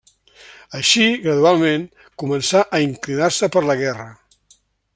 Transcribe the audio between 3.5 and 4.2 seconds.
per la guerra.